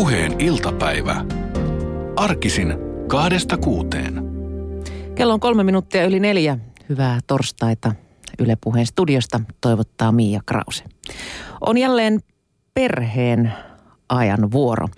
Puheen 0.00 0.40
iltapäivä. 0.40 1.24
Arkisin 2.16 2.74
kahdesta 3.06 3.56
kuuteen. 3.56 4.14
Kello 5.14 5.34
on 5.34 5.40
kolme 5.40 5.64
minuuttia 5.64 6.04
yli 6.04 6.20
neljä. 6.20 6.58
Hyvää 6.88 7.20
torstaita 7.26 7.92
Yle 8.38 8.56
Puheen 8.60 8.86
studiosta 8.86 9.40
toivottaa 9.60 10.12
Miia 10.12 10.40
Krause. 10.46 10.84
On 11.60 11.78
jälleen 11.78 12.20
perheen 12.74 13.52
ajan 14.08 14.52
vuoro 14.52 14.88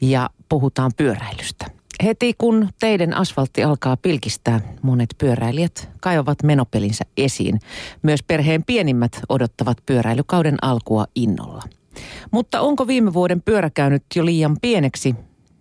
ja 0.00 0.30
puhutaan 0.48 0.90
pyöräilystä. 0.96 1.66
Heti 2.04 2.34
kun 2.38 2.68
teidän 2.80 3.14
asfaltti 3.14 3.64
alkaa 3.64 3.96
pilkistää, 3.96 4.60
monet 4.82 5.14
pyöräilijät 5.18 5.90
kaivavat 6.00 6.42
menopelinsä 6.42 7.04
esiin. 7.16 7.60
Myös 8.02 8.22
perheen 8.22 8.64
pienimmät 8.64 9.20
odottavat 9.28 9.78
pyöräilykauden 9.86 10.56
alkua 10.62 11.04
innolla. 11.14 11.62
Mutta 12.30 12.60
onko 12.60 12.86
viime 12.86 13.12
vuoden 13.12 13.42
pyörä 13.42 13.70
käynyt 13.70 14.04
jo 14.14 14.24
liian 14.24 14.56
pieneksi? 14.62 15.14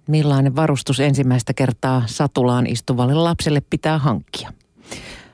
Millainen 0.08 0.56
varustus 0.56 1.00
ensimmäistä 1.00 1.54
kertaa 1.54 2.04
satulaan 2.06 2.68
istuvalle 2.68 3.14
lapselle 3.14 3.62
pitää 3.70 3.98
hankkia? 3.98 4.54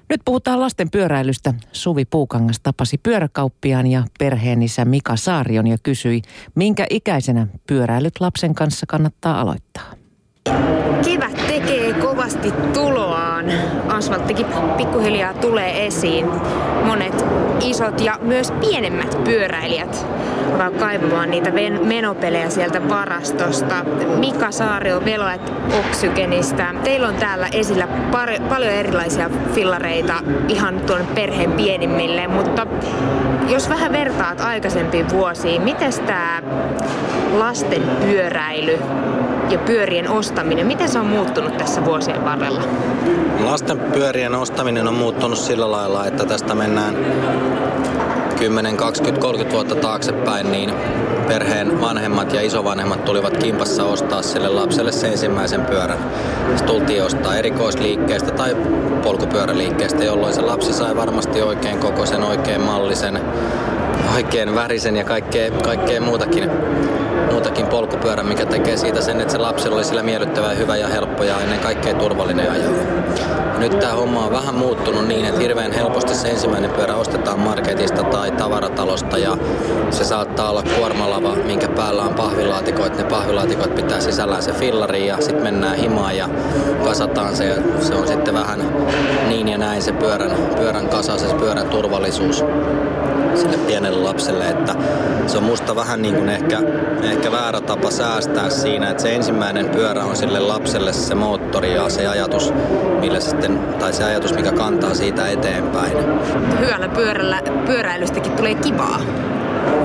Nyt 0.10 0.22
puhutaan 0.26 0.60
lasten 0.60 0.92
pyöräilystä. 0.92 1.54
Suvi 1.72 2.06
Puukangas 2.06 2.60
tapasi 2.60 2.98
pyöräkauppiaan 2.98 3.88
ja 3.88 4.04
perheenisä 4.20 4.86
Mika 4.86 5.16
Saarion 5.16 5.68
ja 5.68 5.78
kysyi, 5.84 6.22
minkä 6.56 6.88
ikäisenä 6.90 7.48
pyöräilyt 7.68 8.20
lapsen 8.20 8.56
kanssa 8.56 8.86
kannattaa 8.86 9.42
aloittaa. 9.42 10.03
Kevät 11.06 11.48
tekee 11.48 11.94
kovasti 11.94 12.52
tuloaan. 12.74 13.46
Asfalttikin 13.88 14.46
pikkuhiljaa 14.78 15.34
tulee 15.34 15.86
esiin. 15.86 16.26
Monet 16.86 17.26
isot 17.62 18.02
ja 18.02 18.18
myös 18.22 18.52
pienemmät 18.52 19.24
pyöräilijät 19.24 20.06
alkaa 20.64 20.80
kaivamaan 20.80 21.32
niitä 21.32 21.52
menopelejä 21.84 22.50
sieltä 22.50 22.90
varastosta. 22.90 23.86
Mika 24.20 24.52
Saario 24.52 25.06
Veloet 25.06 25.54
Oksygenistä. 25.80 26.74
Teillä 26.84 27.08
on 27.08 27.16
täällä 27.16 27.48
esillä 27.52 27.88
par- 28.12 28.42
paljon 28.50 28.72
erilaisia 28.72 29.30
fillareita 29.54 30.14
ihan 30.48 30.80
tuon 30.80 31.08
perheen 31.16 31.52
pienimmille, 31.52 32.28
mutta 32.28 32.68
jos 33.48 33.70
vähän 33.70 33.92
vertaat 33.92 34.42
aikaisempiin 34.42 35.10
vuosiin, 35.10 35.62
miten 35.62 35.94
tämä 36.06 36.42
lasten 37.34 37.82
pyöräily 37.82 38.80
ja 39.50 39.60
pyörien 39.60 40.10
ostaminen, 40.10 40.68
miten 40.68 40.90
se 40.90 41.00
on 41.00 41.06
muuttunut 41.06 41.58
tässä 41.58 41.86
vuosien 41.86 42.26
varrella? 42.26 42.62
Lasten 43.44 43.80
pyörien 43.80 44.36
ostaminen 44.36 44.88
on 44.88 44.94
muuttunut 44.94 45.38
sillä 45.38 45.72
lailla, 45.72 46.06
että 46.06 46.26
tästä 46.26 46.56
mennään 46.56 46.98
10, 48.40 48.78
20, 48.78 49.22
30 49.22 49.56
vuotta 49.56 49.76
taaksepäin, 49.76 50.52
niin 50.52 50.74
perheen 51.28 51.82
vanhemmat 51.82 52.34
ja 52.34 52.42
isovanhemmat 52.42 53.06
tulivat 53.06 53.38
kimpassa 53.38 53.86
ostaa 53.86 54.22
sille 54.22 54.50
lapselle 54.50 54.92
se 54.92 55.08
ensimmäisen 55.08 55.62
pyörän. 55.66 55.98
Se 56.56 56.64
tultiin 56.64 57.04
ostaa 57.04 57.36
erikoisliikkeestä 57.36 58.32
tai 58.32 58.56
polkupyöräliikkeestä, 59.04 60.04
jolloin 60.04 60.34
se 60.34 60.42
lapsi 60.42 60.74
sai 60.74 60.96
varmasti 60.96 61.42
oikein 61.42 61.80
kokoisen, 61.80 62.24
oikein 62.24 62.62
mallisen, 62.62 63.22
oikein 64.16 64.56
värisen 64.56 64.96
ja 64.96 65.04
kaikkea, 65.04 65.52
kaikkea 65.52 66.02
muutakin 66.02 66.50
muutakin 67.32 67.68
polkupyörän, 67.68 68.26
mikä 68.26 68.46
tekee 68.46 68.78
siitä 68.78 69.02
sen, 69.02 69.22
että 69.22 69.32
se 69.32 69.38
lapsella 69.38 69.76
oli 69.76 69.84
sillä 69.84 70.04
miellyttävä, 70.04 70.50
hyvä 70.50 70.78
ja 70.78 70.88
helppo 70.88 71.24
ja 71.24 71.42
ennen 71.42 71.60
kaikkea 71.60 71.94
turvallinen 71.94 72.52
ajaa. 72.52 72.72
Nyt 73.58 73.80
tämä 73.80 73.94
homma 73.94 74.26
on 74.26 74.32
vähän 74.32 74.56
muuttunut 74.56 75.08
niin, 75.08 75.26
että 75.26 75.40
hirveän 75.40 75.72
helposti 75.72 76.16
se 76.16 76.30
ensimmäinen 76.30 76.72
pyörä 76.72 76.96
ostetaan 76.96 77.40
marketista 77.40 78.04
tai 78.04 78.32
tavaratalosta 78.32 79.18
ja 79.18 79.38
se 79.90 80.04
saattaa 80.04 80.50
olla 80.50 80.64
kuormalava, 80.78 81.36
minkä 81.36 81.68
päällä 81.68 82.02
on 82.04 82.14
pahvilaatikot. 82.14 82.98
Ne 82.98 83.04
pahvilaatikot 83.04 83.76
pitää 83.76 84.00
sisällään 84.00 84.44
se 84.44 84.52
fillari 84.52 85.08
ja 85.08 85.18
sitten 85.22 85.44
mennään 85.44 85.78
himaan 85.78 86.18
ja 86.18 86.30
kasataan 86.84 87.36
se. 87.36 87.56
Se 87.80 87.96
on 87.96 88.08
sitten 88.08 88.34
vähän 88.34 88.60
niin 89.28 89.50
ja 89.50 89.58
näin 89.58 89.82
se 89.82 89.92
pyörän, 89.92 90.32
pyörän 90.56 90.90
kasa, 90.90 91.18
se 91.18 91.36
pyörän 91.36 91.68
turvallisuus 91.68 92.44
sille 93.36 93.58
pienelle 93.58 94.03
lapselle, 94.04 94.50
että 94.50 94.76
se 95.28 95.38
on 95.38 95.44
musta 95.44 95.76
vähän 95.76 96.02
niin 96.02 96.16
kuin 96.16 96.30
ehkä, 96.30 96.60
ehkä 97.04 97.32
väärä 97.32 97.62
tapa 97.62 97.92
säästää 97.92 98.50
siinä, 98.50 98.90
että 98.90 99.04
se 99.04 99.16
ensimmäinen 99.16 99.70
pyörä 99.70 100.04
on 100.04 100.16
sille 100.16 100.40
lapselle 100.40 100.94
se 100.94 101.16
moottori 101.16 101.76
ja 101.76 101.90
se 101.90 102.08
ajatus, 102.08 102.54
millä 103.00 103.20
sitten, 103.20 103.60
tai 103.80 103.94
se 103.94 104.04
ajatus, 104.04 104.34
mikä 104.34 104.52
kantaa 104.52 104.94
siitä 104.94 105.28
eteenpäin. 105.28 105.98
Hyvällä 106.60 106.90
pyörällä, 106.90 107.42
pyöräilystäkin 107.66 108.32
tulee 108.32 108.56
kivaa. 108.56 109.00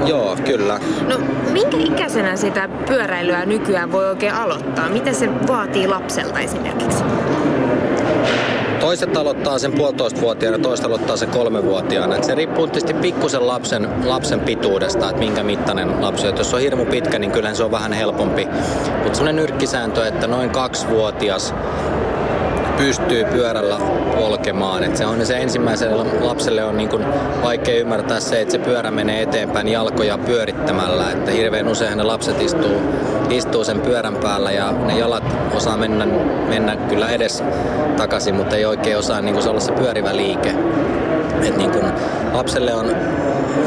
Joo, 0.07 0.37
kyllä. 0.45 0.81
No 1.09 1.19
minkä 1.53 1.77
ikäisenä 1.77 2.37
sitä 2.37 2.69
pyöräilyä 2.87 3.45
nykyään 3.47 3.93
voi 3.93 4.09
oikein 4.09 4.35
aloittaa? 4.35 4.89
Mitä 4.89 5.13
se 5.13 5.29
vaatii 5.49 5.89
lapselta 5.89 6.41
esimerkiksi? 6.41 7.05
Toiset 8.89 9.17
aloittaa 9.17 9.59
sen 9.59 9.73
puolitoistavuotiaana, 9.73 10.59
toiset 10.59 10.87
aloittaa 10.87 11.17
sen 11.17 11.29
kolmevuotiaana. 11.29 12.17
Et 12.17 12.25
se 12.25 12.35
riippuu 12.35 12.67
tietysti 12.67 12.95
pikkusen 12.95 13.47
lapsen, 13.47 13.89
lapsen 14.05 14.41
pituudesta, 14.41 15.11
että 15.11 15.19
minkä 15.19 15.43
mittainen 15.43 16.03
lapsi 16.03 16.27
on. 16.27 16.33
Et 16.33 16.39
jos 16.39 16.55
on 16.55 16.61
hirmu 16.61 16.85
pitkä, 16.85 17.19
niin 17.19 17.31
kyllä 17.31 17.55
se 17.55 17.65
on 17.65 17.71
vähän 17.71 17.93
helpompi. 17.93 18.49
Mutta 19.03 19.15
sellainen 19.15 19.37
nyrkkisääntö, 19.37 20.07
että 20.07 20.27
noin 20.27 20.51
kaksivuotias 20.51 21.55
pystyy 22.79 23.25
pyörällä 23.25 23.79
polkemaan. 24.17 24.85
Et 24.85 24.97
se 24.97 25.07
on 25.07 25.27
se 25.27 25.37
ensimmäiselle 25.37 26.05
lapselle 26.21 26.65
on 26.65 26.77
niin 26.77 26.91
vaikea 27.43 27.81
ymmärtää 27.81 28.21
se, 28.21 28.41
että 28.41 28.53
se 28.53 28.59
pyörä 28.59 28.91
menee 28.91 29.23
eteenpäin 29.23 29.69
jalkoja 29.69 30.19
pyörittämällä. 30.19 31.11
Että 31.11 31.31
hirveän 31.31 31.69
usein 31.69 31.99
ne 31.99 32.05
lapset 32.05 32.43
istuu, 32.43 32.81
istuu 33.31 33.65
sen 33.65 33.81
pyörän 33.81 34.17
päällä 34.17 34.51
ja 34.53 34.73
ne 34.73 34.99
jalat 34.99 35.25
osaa 35.55 35.77
mennä, 35.77 36.07
mennä 36.49 36.77
kyllä 36.77 37.09
edes 37.09 37.45
takaisin, 37.97 38.35
mutta 38.35 38.57
ei 38.57 38.65
oikein 38.65 38.99
osaa 38.99 39.21
niin 39.21 39.43
se 39.43 39.49
olla 39.49 39.61
se 39.61 39.73
pyörivä 39.73 40.17
liike. 40.17 40.55
Et 41.43 41.57
niin 41.57 41.73
lapselle 42.33 42.75
on 42.75 42.87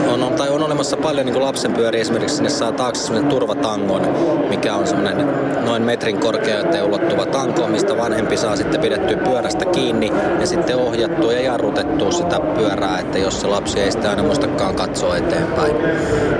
on, 0.07 0.33
tai 0.33 0.49
on 0.49 0.63
olemassa 0.63 0.97
paljon 0.97 1.25
niin 1.25 1.43
lapsen 1.43 1.73
pyöriä. 1.73 2.01
Esimerkiksi 2.01 2.35
sinne 2.35 2.49
saa 2.49 2.71
taakse 2.71 3.01
sellainen 3.03 3.29
turvatangon, 3.29 4.01
mikä 4.49 4.75
on 4.75 4.87
semmoinen 4.87 5.27
noin 5.65 5.83
metrin 5.83 6.19
korkeuteen 6.19 6.83
ulottuva 6.83 7.25
tanko, 7.25 7.67
mistä 7.67 7.97
vanhempi 7.97 8.37
saa 8.37 8.55
sitten 8.55 8.81
pidettyä 8.81 9.17
pyörästä 9.17 9.65
kiinni 9.65 10.11
ja 10.39 10.47
sitten 10.47 10.75
ohjattua 10.75 11.33
ja 11.33 11.41
jarrutettua 11.41 12.11
sitä 12.11 12.39
pyörää, 12.39 12.99
että 12.99 13.17
jos 13.17 13.41
se 13.41 13.47
lapsi 13.47 13.79
ei 13.79 13.91
sitä 13.91 14.09
aina 14.09 14.23
muistakaan 14.23 14.75
katsoa 14.75 15.17
eteenpäin. 15.17 15.75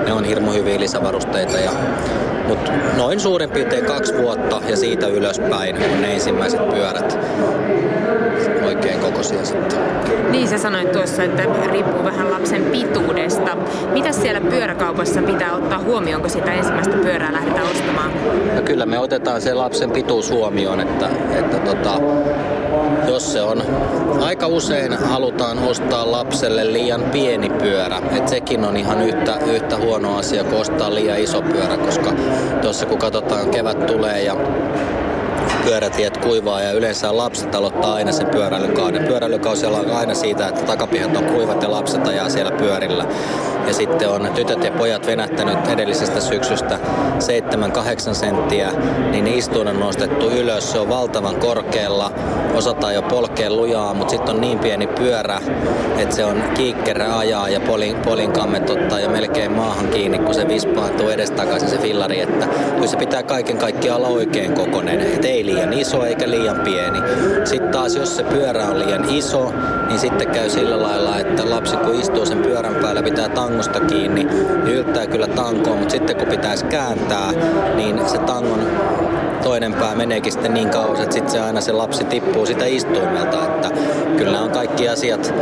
Ne 0.05 0.13
on 0.13 0.23
hirmu 0.23 0.51
hyviä 0.51 0.79
lisävarusteita 0.79 1.57
ja 1.57 1.71
mutta 2.47 2.71
noin 2.97 3.19
suurin 3.19 3.49
piirtein 3.49 3.85
kaksi 3.85 4.17
vuotta 4.17 4.61
ja 4.69 4.77
siitä 4.77 5.07
ylöspäin 5.07 5.75
on 5.75 6.01
ne 6.01 6.13
ensimmäiset 6.13 6.69
pyörät 6.69 7.19
kokoisia 9.21 9.45
sitten. 9.45 10.31
Niin 10.31 10.47
sä 10.47 10.57
sanoit 10.57 10.91
tuossa, 10.91 11.23
että 11.23 11.43
riippuu 11.71 12.03
vähän 12.03 12.31
lapsen 12.31 12.63
pituudesta. 12.63 13.57
Mitä 13.93 14.11
siellä 14.11 14.41
pyöräkaupassa 14.41 15.21
pitää 15.21 15.55
ottaa 15.55 15.79
huomioon, 15.79 16.21
kun 16.21 16.29
sitä 16.29 16.53
ensimmäistä 16.53 16.97
pyörää 16.97 17.33
lähdetään 17.33 17.67
ostamaan? 17.67 18.11
No 18.55 18.61
kyllä 18.61 18.85
me 18.85 18.99
otetaan 18.99 19.41
se 19.41 19.53
lapsen 19.53 19.91
pituus 19.91 20.31
huomioon, 20.31 20.79
että, 20.79 21.09
että 21.39 21.57
tota, 21.57 21.99
jos 23.07 23.33
se 23.33 23.41
on, 23.41 23.63
aika 24.21 24.47
usein 24.47 24.93
halutaan 24.93 25.59
ostaa 25.59 26.11
lapselle 26.11 26.73
liian 26.73 27.01
pieni 27.01 27.49
pyörä. 27.49 28.01
Et 28.17 28.27
sekin 28.27 28.65
on 28.65 28.77
ihan 28.77 29.01
yhtä, 29.01 29.37
yhtä 29.53 29.77
huono 29.77 30.17
asia 30.17 30.43
kuin 30.43 30.61
ostaa 30.61 30.95
liian 30.95 31.19
iso 31.19 31.41
pyörä, 31.41 31.77
koska 31.77 32.13
tuossa 32.61 32.85
kun 32.85 32.97
katsotaan 32.97 33.49
kevät 33.49 33.85
tulee 33.85 34.23
ja 34.23 34.35
pyörätiet 35.65 36.17
kuivaa 36.17 36.61
ja 36.61 36.71
yleensä 36.71 37.17
lapset 37.17 37.55
aloittaa 37.55 37.93
aina 37.93 38.11
sen 38.11 38.27
pyöräilykauden. 38.27 39.07
Pyöräilykausi 39.07 39.65
on 39.65 39.91
aina 39.91 40.13
siitä, 40.13 40.47
että 40.47 40.61
takapihat 40.61 41.17
on 41.17 41.23
kuivat 41.23 41.63
ja 41.63 41.71
lapset 41.71 42.07
ajaa 42.07 42.29
siellä 42.29 42.51
pyörillä. 42.51 43.05
Ja 43.67 43.73
sitten 43.73 44.09
on 44.09 44.29
tytöt 44.35 44.63
ja 44.63 44.71
pojat 44.71 45.07
venähtänyt 45.07 45.67
edellisestä 45.67 46.19
syksystä 46.19 46.79
7-8 48.09 48.13
senttiä, 48.13 48.71
niin 49.11 49.27
istuin 49.27 49.67
on 49.67 49.79
nostettu 49.79 50.29
ylös. 50.29 50.71
Se 50.71 50.79
on 50.79 50.89
valtavan 50.89 51.35
korkealla. 51.35 52.11
Osataan 52.55 52.93
jo 52.93 53.01
polkea 53.01 53.49
lujaa, 53.49 53.93
mutta 53.93 54.11
sitten 54.11 54.35
on 54.35 54.41
niin 54.41 54.59
pieni 54.59 54.87
pyörä, 54.87 55.41
että 55.97 56.15
se 56.15 56.25
on 56.25 56.43
kiikkerä 56.53 57.17
ajaa 57.17 57.49
ja 57.49 57.59
polin, 57.59 57.95
polin 57.95 58.31
kammet 58.31 58.69
ottaa 58.69 58.99
jo 58.99 59.09
melkein 59.09 59.51
maahan 59.51 59.87
kiinni, 59.87 60.19
kun 60.19 60.33
se 60.33 60.47
vispaantuu 60.47 61.09
edestakaisin 61.09 61.69
se 61.69 61.77
fillari. 61.77 62.19
Että 62.19 62.47
kyllä 62.75 62.87
se 62.87 62.97
pitää 62.97 63.23
kaiken 63.23 63.57
kaikkiaan 63.57 63.97
olla 63.97 64.07
oikein 64.07 64.53
kokonen. 64.53 64.99
Et 65.01 65.25
ei 65.25 65.45
liian 65.53 65.73
iso 65.73 66.05
eikä 66.05 66.29
liian 66.29 66.59
pieni. 66.59 66.99
Sitten 67.45 67.71
taas 67.71 67.95
jos 67.95 68.15
se 68.17 68.23
pyörä 68.23 68.67
on 68.67 68.79
liian 68.79 69.09
iso, 69.09 69.53
niin 69.87 69.99
sitten 69.99 70.27
käy 70.27 70.49
sillä 70.49 70.81
lailla, 70.81 71.19
että 71.19 71.49
lapsi 71.49 71.77
kun 71.77 71.95
istuu 71.95 72.25
sen 72.25 72.37
pyörän 72.37 72.75
päällä, 72.75 73.03
pitää 73.03 73.29
tangosta 73.29 73.79
kiinni, 73.79 74.23
niin 74.23 74.67
yltää 74.67 75.07
kyllä 75.07 75.27
tankoon, 75.27 75.77
mutta 75.77 75.91
sitten 75.91 76.15
kun 76.15 76.27
pitäisi 76.27 76.65
kääntää, 76.65 77.31
niin 77.75 78.09
se 78.09 78.17
tangon 78.17 78.67
toinen 79.43 79.73
pää 79.73 79.95
meneekin 79.95 80.31
sitten 80.31 80.53
niin 80.53 80.69
kauas, 80.69 80.99
että 80.99 81.13
sitten 81.13 81.31
se 81.31 81.39
aina 81.39 81.61
se 81.61 81.71
lapsi 81.71 82.03
tippuu 82.03 82.45
sitä 82.45 82.65
istuimelta. 82.65 83.45
Että 83.45 83.69
kyllä 84.17 84.39
on 84.39 84.51
kaikki 84.51 84.89
asiat 84.89 85.33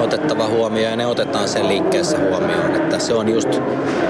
otettava 0.00 0.46
huomioon 0.46 0.90
ja 0.90 0.96
ne 0.96 1.06
otetaan 1.06 1.48
sen 1.48 1.68
liikkeessä 1.68 2.18
huomioon. 2.18 2.74
Että 2.76 2.98
se 2.98 3.14
on 3.14 3.28
just 3.28 3.62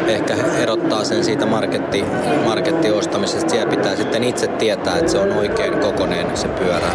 ehkä 0.07 0.35
erottaa 0.63 1.05
sen 1.05 1.25
siitä 1.25 1.47
marketti, 1.47 2.05
markettiostamisesta. 2.45 3.51
Siellä 3.51 3.71
pitää 3.71 3.97
sitten 3.97 4.25
itse 4.25 4.47
tietää, 4.47 4.99
että 4.99 5.13
se 5.13 5.19
on 5.19 5.33
oikein 5.33 5.79
kokoneen 5.79 6.37
se 6.37 6.49
pyörä. 6.49 6.91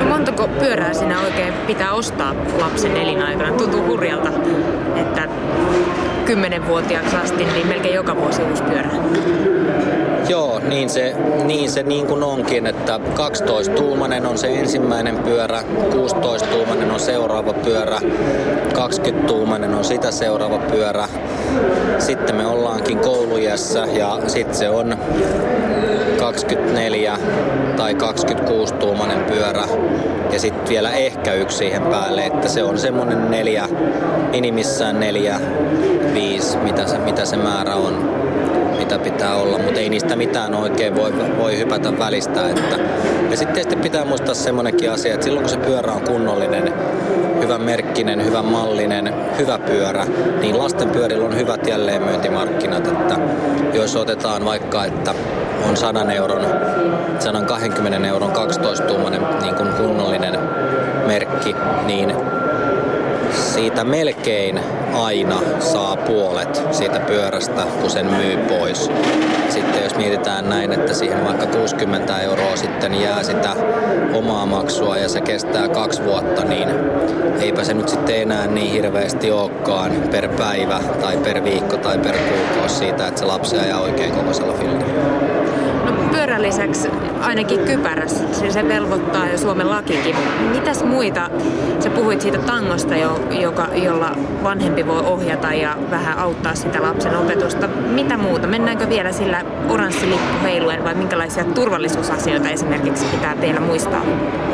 No 0.00 0.08
montako 0.08 0.48
pyörää 0.48 0.94
sinä 0.94 1.20
oikein 1.20 1.54
pitää 1.66 1.92
ostaa 1.92 2.34
lapsen 2.60 2.96
elinaikana? 2.96 3.52
Tuntuu 3.52 3.86
hurjalta, 3.86 4.28
että 4.96 5.28
10-vuotiaaksi 6.26 7.16
asti 7.16 7.44
niin 7.44 7.66
melkein 7.66 7.94
joka 7.94 8.16
vuosi 8.16 8.42
uusi 8.42 8.62
niin 10.80 10.90
se 10.90 11.14
niin, 11.44 11.70
se 11.70 11.82
niin 11.82 12.06
kuin 12.06 12.22
onkin, 12.22 12.66
että 12.66 13.00
12-tuumainen 13.14 14.26
on 14.26 14.38
se 14.38 14.48
ensimmäinen 14.48 15.18
pyörä, 15.18 15.62
16-tuumainen 15.90 16.90
on 16.90 17.00
seuraava 17.00 17.52
pyörä, 17.52 17.98
20-tuumainen 18.72 19.74
on 19.74 19.84
sitä 19.84 20.10
seuraava 20.10 20.58
pyörä. 20.58 21.08
Sitten 21.98 22.36
me 22.36 22.46
ollaankin 22.46 22.98
koulujässä 22.98 23.86
ja 23.92 24.18
sitten 24.26 24.54
se 24.54 24.70
on 24.70 24.96
24 26.20 27.18
tai 27.76 27.94
26-tuumainen 27.94 29.24
pyörä 29.24 29.64
ja 30.32 30.40
sitten 30.40 30.68
vielä 30.68 30.90
ehkä 30.90 31.32
yksi 31.32 31.56
siihen 31.56 31.82
päälle, 31.82 32.26
että 32.26 32.48
se 32.48 32.62
on 32.62 32.78
semmoinen 32.78 33.30
neljä, 33.30 33.68
minimissään 34.30 35.00
neljä, 35.00 35.40
viisi, 36.14 36.58
mitä 36.58 36.86
se, 36.86 36.98
mitä 36.98 37.24
se 37.24 37.36
määrä 37.36 37.74
on 37.74 38.19
mitä 38.90 39.04
pitää 39.04 39.34
olla, 39.34 39.58
mutta 39.58 39.80
ei 39.80 39.88
niistä 39.88 40.16
mitään 40.16 40.54
oikein 40.54 40.96
voi, 40.96 41.12
voi 41.38 41.58
hypätä 41.58 41.98
välistä. 41.98 42.48
Että. 42.48 42.76
Ja 43.30 43.36
sitten 43.36 43.54
tietysti 43.54 43.76
pitää 43.76 44.04
muistaa 44.04 44.34
semmoinenkin 44.34 44.90
asia, 44.90 45.14
että 45.14 45.24
silloin 45.24 45.42
kun 45.42 45.50
se 45.50 45.58
pyörä 45.58 45.92
on 45.92 46.00
kunnollinen, 46.00 46.72
hyvä 47.42 47.58
merkkinen, 47.58 48.24
hyvä 48.24 48.42
mallinen, 48.42 49.14
hyvä 49.38 49.58
pyörä, 49.58 50.06
niin 50.40 50.58
lasten 50.58 50.90
pyörillä 50.90 51.24
on 51.24 51.36
hyvät 51.36 51.66
jälleenmyyntimarkkinat. 51.66 52.86
Että 52.86 53.18
jos 53.74 53.96
otetaan 53.96 54.44
vaikka, 54.44 54.84
että 54.84 55.14
on 55.68 55.76
100 55.76 56.12
euron, 56.12 56.46
120 57.18 58.08
euron 58.08 58.30
12-tuumainen 58.30 59.22
niin 59.42 59.54
kunnollinen 59.76 60.38
merkki, 61.06 61.56
niin 61.86 62.16
siitä 63.60 63.84
melkein 63.84 64.60
aina 64.94 65.40
saa 65.58 65.96
puolet 65.96 66.62
siitä 66.70 67.00
pyörästä, 67.00 67.62
kun 67.80 67.90
sen 67.90 68.06
myy 68.06 68.36
pois. 68.36 68.90
Sitten 69.48 69.84
jos 69.84 69.94
mietitään 69.94 70.48
näin, 70.48 70.72
että 70.72 70.94
siihen 70.94 71.24
vaikka 71.24 71.46
60 71.46 72.20
euroa 72.20 72.56
sitten 72.56 73.00
jää 73.00 73.22
sitä 73.22 73.56
omaa 74.14 74.46
maksua 74.46 74.96
ja 74.96 75.08
se 75.08 75.20
kestää 75.20 75.68
kaksi 75.68 76.04
vuotta, 76.04 76.44
niin 76.44 76.68
eipä 77.40 77.64
se 77.64 77.74
nyt 77.74 77.88
sitten 77.88 78.22
enää 78.22 78.46
niin 78.46 78.72
hirveästi 78.72 79.30
olekaan 79.30 79.92
per 80.10 80.28
päivä 80.28 80.80
tai 81.00 81.16
per 81.16 81.44
viikko 81.44 81.76
tai 81.76 81.98
per 81.98 82.14
kuukausi 82.18 82.74
siitä, 82.74 83.06
että 83.06 83.20
se 83.20 83.26
lapsi 83.26 83.58
ajaa 83.58 83.80
oikein 83.80 84.12
kokoisella 84.12 84.52
filmillä 85.90 86.10
pyörän 86.12 86.42
lisäksi 86.42 86.88
ainakin 87.20 87.60
kypärässä, 87.60 88.24
se 88.50 88.68
velvoittaa 88.68 89.28
jo 89.28 89.38
Suomen 89.38 89.70
lakikin. 89.70 90.16
Mitäs 90.52 90.84
muita, 90.84 91.30
sä 91.80 91.90
puhuit 91.90 92.20
siitä 92.20 92.38
tangosta, 92.38 92.96
jo, 92.96 93.20
joka, 93.30 93.68
jolla 93.74 94.16
vanhempi 94.42 94.86
voi 94.86 95.00
ohjata 95.00 95.52
ja 95.52 95.76
vähän 95.90 96.18
auttaa 96.18 96.54
sitä 96.54 96.82
lapsen 96.82 97.16
opetusta. 97.16 97.68
Mitä 97.68 98.16
muuta? 98.16 98.46
Mennäänkö 98.46 98.88
vielä 98.88 99.12
sillä 99.12 99.44
oranssi 99.68 100.10
lippu 100.10 100.42
heiluen 100.42 100.84
vai 100.84 100.94
minkälaisia 100.94 101.44
turvallisuusasioita 101.44 102.48
esimerkiksi 102.48 103.04
pitää 103.06 103.36
teillä 103.36 103.60
muistaa? 103.60 104.02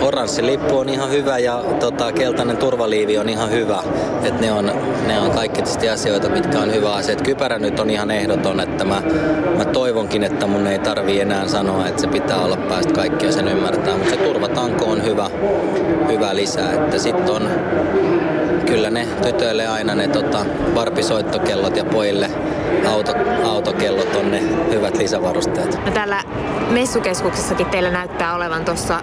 Oranssi 0.01 0.47
lippu 0.47 0.79
on 0.79 0.89
ihan 0.89 1.11
hyvä 1.11 1.39
ja 1.39 1.63
tota, 1.81 2.13
keltainen 2.13 2.57
turvaliivi 2.57 3.19
on 3.19 3.29
ihan 3.29 3.51
hyvä. 3.51 3.83
Et 4.23 4.41
ne, 4.41 4.53
on, 4.53 4.71
ne 5.07 5.21
on 5.21 5.31
kaikki 5.31 5.89
asioita, 5.93 6.29
mitkä 6.29 6.59
on 6.59 6.75
hyvä 6.75 6.93
asia. 6.93 7.13
Et 7.13 7.23
kypärä 7.23 7.59
nyt 7.59 7.81
on 7.81 7.91
ihan 7.91 8.11
ehdoton, 8.11 8.61
että 8.61 8.85
mä, 8.85 9.03
mä 9.57 9.65
toivonkin, 9.65 10.25
että 10.25 10.47
mun 10.47 10.67
ei 10.67 10.79
tarvi 10.79 11.21
enää 11.27 11.49
sanoa, 11.49 11.87
että 11.87 12.01
se 12.01 12.07
pitää 12.07 12.41
olla 12.41 12.57
päästä 12.57 12.93
kaikkia 12.93 13.33
sen 13.33 13.49
ymmärtää, 13.49 13.97
mutta 13.97 14.11
se 14.11 14.17
turvatanko 14.17 14.85
on 14.85 15.05
hyvä, 15.05 15.31
hyvä 16.09 16.37
lisä. 16.37 16.73
Että 16.73 16.99
sitten 16.99 17.35
on 17.35 17.51
kyllä 18.67 18.91
ne 18.91 19.07
tytöille 19.23 19.67
aina 19.67 19.95
ne 19.95 20.09
tota, 20.09 20.45
varpisoittokellot 20.75 21.77
ja 21.77 21.85
pojille 21.85 22.31
auto, 22.91 23.13
autokellot 23.45 24.15
on 24.15 24.31
ne 24.31 24.43
hyvät 24.71 24.97
lisävarusteet. 24.97 25.79
No 25.87 25.93
täällä 25.93 26.23
messukeskuksessakin 26.71 27.67
teillä 27.67 27.91
näyttää 27.91 28.35
olevan 28.35 28.65
tuossa 28.65 29.01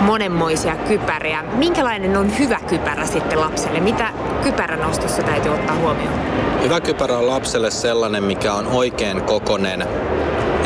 monenmoisia 0.00 0.76
kypäriä. 0.76 1.42
Minkälainen 1.42 2.16
on 2.16 2.38
hyvä 2.38 2.58
kypärä 2.68 3.06
sitten 3.06 3.40
lapselle? 3.40 3.80
Mitä 3.80 4.08
kypärän 4.42 4.84
ostossa 4.84 5.22
täytyy 5.22 5.52
ottaa 5.52 5.76
huomioon? 5.76 6.14
Hyvä 6.62 6.80
kypärä 6.80 7.18
on 7.18 7.26
lapselle 7.26 7.70
sellainen, 7.70 8.24
mikä 8.24 8.54
on 8.54 8.66
oikein 8.66 9.22
kokonen 9.22 9.86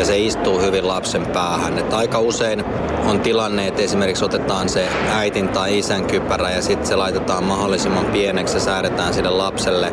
ja 0.01 0.07
se 0.07 0.19
istuu 0.19 0.61
hyvin 0.61 0.89
lapsen 0.89 1.27
päähän. 1.27 1.79
Et 1.79 1.93
aika 1.93 2.19
usein 2.19 2.65
on 3.07 3.21
tilanne, 3.21 3.67
että 3.67 3.83
esimerkiksi 3.83 4.25
otetaan 4.25 4.69
se 4.69 4.89
äitin 5.11 5.49
tai 5.49 5.79
isän 5.79 6.07
kypärä 6.07 6.51
ja 6.51 6.63
sitten 6.63 6.87
se 6.87 6.97
laitetaan 6.97 7.45
mahdollisimman 7.45 8.05
pieneksi 8.05 8.57
ja 8.57 8.61
säädetään 8.61 9.15
sille 9.15 9.31
lapselle. 9.31 9.93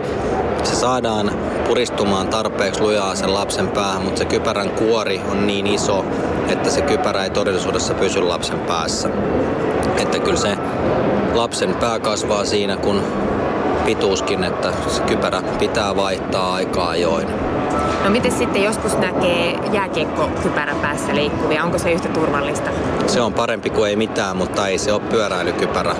Se 0.63 0.75
saadaan 0.75 1.31
puristumaan 1.67 2.27
tarpeeksi 2.27 2.81
lujaa 2.81 3.15
sen 3.15 3.33
lapsen 3.33 3.67
päähän, 3.67 4.01
mutta 4.01 4.17
se 4.17 4.25
kypärän 4.25 4.69
kuori 4.69 5.21
on 5.31 5.47
niin 5.47 5.67
iso, 5.67 6.05
että 6.49 6.69
se 6.69 6.81
kypärä 6.81 7.23
ei 7.23 7.29
todellisuudessa 7.29 7.93
pysy 7.93 8.21
lapsen 8.21 8.59
päässä. 8.59 9.09
Että 9.97 10.19
kyllä 10.19 10.37
se 10.37 10.57
lapsen 11.33 11.75
pää 11.75 11.99
kasvaa 11.99 12.45
siinä, 12.45 12.77
kun 12.77 13.01
pituuskin, 13.85 14.43
että 14.43 14.73
se 14.87 15.01
kypärä 15.01 15.41
pitää 15.59 15.95
vaihtaa 15.95 16.53
aikaa 16.53 16.89
ajoin. 16.89 17.46
No 18.03 18.09
miten 18.09 18.31
sitten 18.31 18.63
joskus 18.63 18.97
näkee 18.97 19.59
jääkiekko 19.73 20.29
kypärä 20.43 20.75
päässä 20.81 21.15
liikkuvia? 21.15 21.63
Onko 21.63 21.77
se 21.77 21.91
yhtä 21.91 22.09
turvallista? 22.09 22.69
Se 23.07 23.21
on 23.21 23.33
parempi 23.33 23.69
kuin 23.69 23.89
ei 23.89 23.95
mitään, 23.95 24.37
mutta 24.37 24.67
ei 24.67 24.77
se 24.77 24.93
ole 24.93 25.01
pyöräilykypärä. 25.01 25.95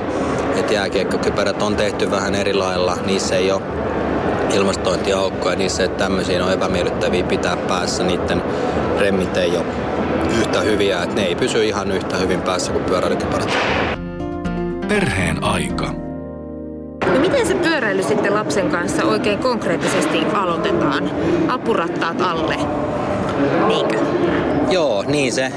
Et 0.60 0.72
jääkiekkokypärät 0.72 1.62
on 1.62 1.76
tehty 1.76 2.12
vähän 2.12 2.36
eri 2.36 2.54
lailla. 2.54 2.98
Niissä 3.06 3.36
ei 3.36 3.52
ole 3.52 3.62
ilmastointiaukkoja, 4.54 5.56
niissä 5.56 5.84
että 5.84 6.04
tämmöisiä 6.04 6.46
on 6.46 6.54
epämiellyttäviä 6.54 7.24
pitää 7.24 7.58
päässä. 7.58 8.04
Niiden 8.04 8.42
remmit 9.00 9.38
ei 9.38 9.58
ole 9.58 9.66
yhtä 10.40 10.60
hyviä, 10.60 11.04
että 11.04 11.16
ne 11.16 11.26
ei 11.26 11.36
pysy 11.36 11.66
ihan 11.66 11.92
yhtä 11.92 12.18
hyvin 12.18 12.42
päässä 12.42 12.72
kuin 12.72 12.84
pyöräilykypärät. 12.84 13.58
Perheen 14.88 15.44
aika. 15.44 16.07
Pyöräily 17.88 18.08
sitten 18.08 18.34
lapsen 18.34 18.70
kanssa 18.70 19.04
oikein 19.04 19.40
konkreettisesti 19.40 20.18
aloitetaan? 20.34 21.12
Apurattaat 21.48 22.22
alle, 22.22 22.56
niinkö? 23.68 23.98
Joo, 24.70 25.04
niin 25.08 25.34
se, 25.34 25.52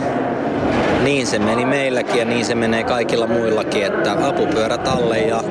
niin 1.03 1.27
se 1.27 1.39
meni 1.39 1.65
meilläkin 1.65 2.19
ja 2.19 2.25
niin 2.25 2.45
se 2.45 2.55
menee 2.55 2.85
kaikilla 2.85 3.27
muillakin, 3.27 3.87
että 3.87 4.29
apupyörät 4.29 4.89
alle 4.89 5.19
ja 5.19 5.45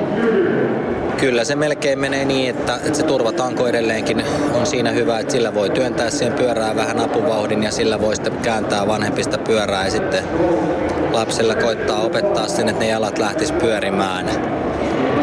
kyllä 1.17 1.43
se 1.43 1.55
melkein 1.55 2.00
menee 2.00 2.25
niin, 2.25 2.50
että, 2.50 2.75
että 2.75 2.98
se 2.98 3.03
turvatanko 3.03 3.67
edelleenkin 3.67 4.24
on 4.53 4.65
siinä 4.65 4.91
hyvä, 4.91 5.19
että 5.19 5.31
sillä 5.31 5.53
voi 5.53 5.69
työntää 5.69 6.09
siihen 6.09 6.33
pyörään 6.33 6.75
vähän 6.75 7.00
apuvauhdin 7.00 7.63
ja 7.63 7.71
sillä 7.71 8.01
voi 8.01 8.15
sitten 8.15 8.38
kääntää 8.38 8.88
vanhempista 8.88 9.38
pyörää 9.38 9.86
ja 9.86 9.91
sitten 9.91 10.24
lapsella 11.12 11.55
koittaa 11.55 12.01
opettaa 12.01 12.48
sen, 12.48 12.69
että 12.69 12.83
ne 12.83 12.89
jalat 12.89 13.17
lähtis 13.17 13.51
pyörimään 13.51 14.25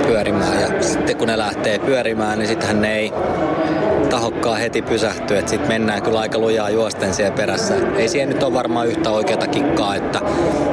pyörimään. 0.07 0.61
Ja 0.61 0.83
sitten 0.83 1.17
kun 1.17 1.29
ne 1.29 1.39
lähtee 1.39 1.79
pyörimään, 1.79 2.39
niin 2.39 2.49
sittenhän 2.49 2.81
ne 2.81 2.97
ei 2.99 3.13
tahokkaan 4.11 4.59
heti 4.59 4.83
pysähtyä, 4.83 5.39
että 5.39 5.51
sitten 5.51 5.69
mennään 5.69 6.03
kyllä 6.03 6.21
aika 6.21 6.39
lujaa 6.39 6.71
juosten 6.71 7.15
siellä 7.15 7.37
perässä. 7.37 7.75
Ei 7.97 8.09
siihen 8.09 8.29
nyt 8.29 8.43
ole 8.43 8.55
varmaan 8.55 8.87
yhtä 8.87 9.11
oikeata 9.11 9.47
kikkaa, 9.47 9.95
että 9.95 10.21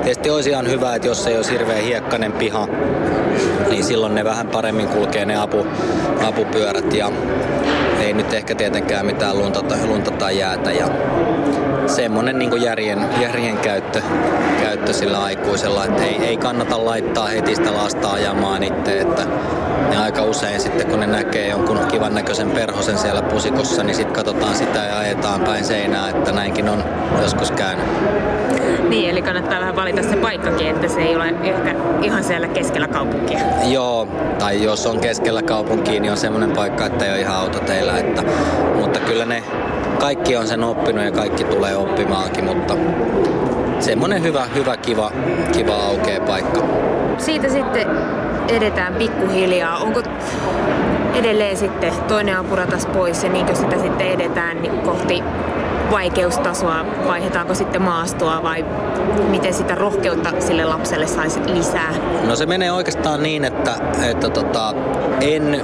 tietysti 0.03 0.29
olisi 0.29 0.49
ihan 0.49 0.69
hyvä, 0.69 0.95
että 0.95 1.07
jos 1.07 1.27
ei 1.27 1.35
olisi 1.35 1.51
hirveän 1.51 1.83
hiekkainen 1.83 2.31
piha, 2.31 2.67
niin 3.69 3.83
silloin 3.83 4.15
ne 4.15 4.23
vähän 4.23 4.47
paremmin 4.47 4.87
kulkee 4.87 5.25
ne 5.25 5.35
apu, 5.35 5.67
apupyörät 6.27 6.93
ja 6.93 7.11
ei 8.01 8.13
nyt 8.13 8.33
ehkä 8.33 8.55
tietenkään 8.55 9.05
mitään 9.05 9.37
lunta, 9.37 9.63
lunta 9.85 10.11
tai 10.11 10.39
jäätä 10.39 10.71
ja 10.71 10.87
semmoinen 11.87 12.39
niin 12.39 12.61
järjen, 12.61 13.05
järjen 13.21 13.57
käyttö, 13.57 14.01
käyttö 14.61 14.93
sillä 14.93 15.23
aikuisella, 15.23 15.85
että 15.85 16.03
ei, 16.03 16.15
ei 16.15 16.37
kannata 16.37 16.85
laittaa 16.85 17.27
heti 17.27 17.55
sitä 17.55 17.73
lasta 17.73 18.11
ajamaan 18.11 18.63
itse, 18.63 18.99
että 18.99 19.25
ne 19.89 19.97
aika 19.97 20.23
usein 20.23 20.61
sitten 20.61 20.87
kun 20.87 20.99
ne 20.99 21.07
näkee 21.07 21.47
jonkun 21.47 21.79
kivan 21.91 22.15
näköisen 22.15 22.51
perhosen 22.51 22.97
siellä 22.97 23.21
pusikossa, 23.21 23.83
niin 23.83 23.95
sitten 23.95 24.15
katsotaan 24.15 24.55
sitä 24.55 24.79
ja 24.79 24.97
ajetaan 24.97 25.41
päin 25.41 25.65
seinää, 25.65 26.09
että 26.09 26.31
näinkin 26.31 26.69
on 26.69 26.83
joskus 27.21 27.51
käynyt. 27.51 27.85
Niin, 28.89 29.09
eli 29.09 29.21
kannattaa 29.21 29.59
vähän 29.59 29.75
valita 29.75 30.03
se 30.03 30.15
paikkakin, 30.15 30.67
että 30.67 30.87
se 30.87 31.01
ei 31.01 31.15
ole 31.15 31.33
ehkä 31.43 31.75
ihan 32.01 32.23
siellä 32.23 32.47
keskellä 32.47 32.87
kaupunkia. 32.87 33.39
Joo, 33.65 34.07
tai 34.39 34.63
jos 34.63 34.85
on 34.85 34.99
keskellä 34.99 35.41
kaupunkia, 35.41 36.01
niin 36.01 36.11
on 36.11 36.17
semmoinen 36.17 36.51
paikka, 36.51 36.85
että 36.85 37.05
ei 37.05 37.11
ole 37.11 37.19
ihan 37.19 37.35
autoteillä. 37.35 37.97
Että, 37.97 38.23
mutta 38.75 38.99
kyllä 38.99 39.25
ne 39.25 39.43
kaikki 40.03 40.35
on 40.35 40.47
sen 40.47 40.63
oppinut 40.63 41.05
ja 41.05 41.11
kaikki 41.11 41.43
tulee 41.43 41.75
oppimaankin, 41.77 42.45
mutta 42.45 42.73
semmoinen 43.79 44.23
hyvä, 44.23 44.45
hyvä 44.55 44.77
kiva, 44.77 45.11
kiva 45.51 45.75
aukea 45.75 46.21
paikka. 46.21 46.61
Siitä 47.17 47.49
sitten 47.49 47.87
edetään 48.47 48.93
pikkuhiljaa. 48.93 49.77
Onko 49.77 50.01
edelleen 51.13 51.57
sitten 51.57 51.93
toinen 52.07 52.37
apuratas 52.37 52.85
pois 52.85 53.23
ja 53.23 53.29
niinkö 53.29 53.55
sitä 53.55 53.77
sitten 53.77 54.07
edetään 54.07 54.61
niin 54.61 54.79
kohti 54.79 55.23
vaikeustasoa, 55.91 56.85
vaihdetaanko 57.07 57.55
sitten 57.55 57.81
maastoa 57.81 58.43
vai 58.43 58.65
miten 59.29 59.53
sitä 59.53 59.75
rohkeutta 59.75 60.29
sille 60.39 60.65
lapselle 60.65 61.07
saisi 61.07 61.39
lisää? 61.45 61.93
No 62.27 62.35
se 62.35 62.45
menee 62.45 62.71
oikeastaan 62.71 63.23
niin, 63.23 63.45
että, 63.45 63.75
että 64.09 64.29
tota, 64.29 64.73
en 65.21 65.61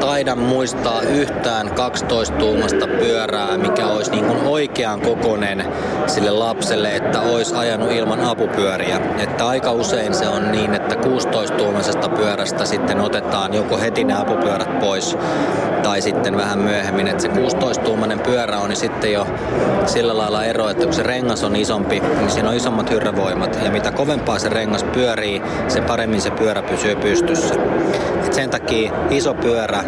taida 0.00 0.36
muistaa 0.36 1.02
yhtään 1.02 1.68
12-tuumasta 1.68 2.86
pyörää, 2.86 3.58
mikä 3.58 3.86
olisi 3.86 4.10
niin 4.10 4.24
kuin 4.24 4.46
oikean 4.46 5.00
kokonen 5.00 5.64
sille 6.06 6.30
lapselle, 6.30 6.96
että 6.96 7.20
olisi 7.20 7.54
ajanut 7.54 7.90
ilman 7.90 8.20
apupyöriä. 8.20 9.00
Että 9.18 9.48
aika 9.48 9.72
usein 9.72 10.14
se 10.14 10.28
on 10.28 10.52
niin, 10.52 10.74
että 10.74 10.94
16-tuumaisesta 10.94 12.08
pyörästä 12.08 12.64
sitten 12.64 13.00
otetaan 13.00 13.54
joko 13.54 13.78
heti 13.78 14.04
ne 14.04 14.14
apupyörät 14.14 14.69
pois 14.80 15.16
tai 15.82 16.00
sitten 16.00 16.36
vähän 16.36 16.58
myöhemmin. 16.58 17.08
Että 17.08 17.22
se 17.22 17.28
16-tuumainen 17.28 18.20
pyörä 18.20 18.58
on 18.58 18.68
niin 18.68 18.76
sitten 18.76 19.12
jo 19.12 19.26
sillä 19.86 20.18
lailla 20.18 20.44
ero, 20.44 20.68
että 20.68 20.84
kun 20.84 20.94
se 20.94 21.02
rengas 21.02 21.44
on 21.44 21.56
isompi, 21.56 22.00
niin 22.00 22.30
siinä 22.30 22.48
on 22.48 22.56
isommat 22.56 22.90
hyrrävoimat. 22.90 23.58
Ja 23.64 23.70
mitä 23.70 23.90
kovempaa 23.90 24.38
se 24.38 24.48
rengas 24.48 24.84
pyörii, 24.84 25.42
se 25.68 25.80
paremmin 25.80 26.20
se 26.20 26.30
pyörä 26.30 26.62
pysyy 26.62 26.96
pystyssä. 26.96 27.54
Et 28.26 28.32
sen 28.32 28.50
takia 28.50 28.92
iso 29.10 29.34
pyörä 29.34 29.84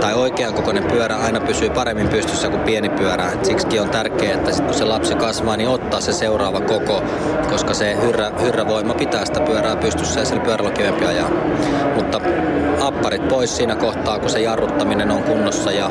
tai 0.00 0.14
oikean 0.14 0.54
kokoinen 0.54 0.84
pyörä 0.84 1.16
aina 1.16 1.40
pysyy 1.40 1.70
paremmin 1.70 2.08
pystyssä 2.08 2.48
kuin 2.48 2.60
pieni 2.60 2.88
pyörä. 2.88 3.32
Et 3.32 3.44
siksi 3.44 3.80
on 3.80 3.88
tärkeää, 3.88 4.34
että 4.34 4.52
sit 4.52 4.64
kun 4.64 4.74
se 4.74 4.84
lapsi 4.84 5.14
kasvaa, 5.14 5.56
niin 5.56 5.68
ottaa 5.68 6.00
se 6.00 6.12
seuraava 6.12 6.60
koko, 6.60 7.02
koska 7.50 7.74
se 7.74 7.96
hyrrä, 8.02 8.30
hyrrävoima 8.40 8.94
pitää 8.94 9.24
sitä 9.24 9.40
pyörää 9.40 9.76
pystyssä 9.76 10.20
ja 10.20 10.26
sillä 10.26 10.42
pyörällä 10.42 10.72
on 11.00 11.08
ajaa. 11.08 11.30
Mutta 11.94 12.20
apparit 12.86 13.28
pois 13.28 13.56
siinä 13.56 13.76
kohtaa, 13.76 14.18
kun 14.18 14.30
se 14.30 14.40
jarruttaminen 14.40 15.10
on 15.10 15.22
kunnossa 15.22 15.72
ja 15.72 15.90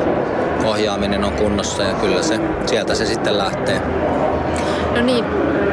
ohjaaminen 0.66 1.24
on 1.24 1.32
kunnossa 1.32 1.84
ja 1.84 1.94
kyllä 1.94 2.24
se, 2.24 2.40
sieltä 2.66 2.96
se 2.96 3.06
sitten 3.06 3.38
lähtee. 3.38 3.82
No 4.96 5.02
niin, 5.02 5.26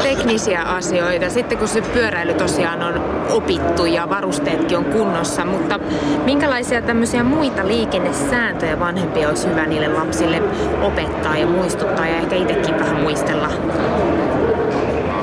teknisiä 0.02 0.62
asioita. 0.62 1.30
Sitten 1.30 1.58
kun 1.58 1.68
se 1.68 1.80
pyöräily 1.80 2.34
tosiaan 2.34 2.82
on 2.82 3.02
opittu 3.30 3.84
ja 3.84 4.08
varusteetkin 4.08 4.78
on 4.78 4.84
kunnossa, 4.84 5.44
mutta 5.44 5.80
minkälaisia 6.24 6.82
tämmöisiä 6.82 7.22
muita 7.22 7.66
liikennesääntöjä 7.66 8.80
vanhempia 8.80 9.28
olisi 9.28 9.48
hyvä 9.48 9.66
niille 9.66 9.88
lapsille 9.88 10.42
opettaa 10.82 11.36
ja 11.36 11.46
muistuttaa 11.46 12.06
ja 12.06 12.16
ehkä 12.16 12.36
itsekin 12.36 12.78
vähän 12.78 13.00
muistella? 13.00 13.48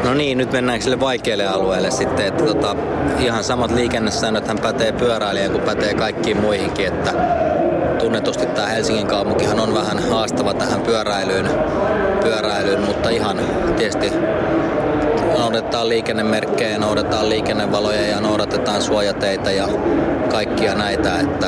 No 0.06 0.14
niin, 0.14 0.38
nyt 0.38 0.52
mennään 0.52 0.82
sille 0.82 1.00
vaikealle 1.00 1.48
alueelle 1.48 1.92
sitten, 1.92 2.26
että 2.26 2.44
tota, 2.44 2.76
ihan 3.20 3.44
samat 3.44 3.72
liikennesäännöt 3.72 4.62
pätee 4.62 4.92
pyöräilijään 4.92 5.52
kuin 5.52 5.64
pätee 5.64 5.94
kaikkiin 5.94 6.42
muihinkin, 6.42 6.88
että 6.88 7.12
tunnetusti 8.00 8.46
tämä 8.46 8.68
Helsingin 8.68 9.08
kaupunkihan 9.08 9.60
on 9.60 9.74
vähän 9.74 10.10
haastava 10.10 10.54
tähän 10.54 10.82
pyöräilyyn, 10.82 11.50
pyöräilyyn 12.24 12.82
mutta 12.82 13.10
ihan 13.10 13.40
tietysti 13.78 14.12
noudatetaan 15.38 15.90
liikennemerkkejä, 15.90 16.78
noudatetaan 16.78 17.30
liikennevaloja 17.30 18.08
ja 18.08 18.22
noudatetaan 18.22 18.82
suojateitä 18.82 19.52
ja 19.52 19.68
kaikkia 20.32 20.76
näitä, 20.76 21.20
että 21.20 21.48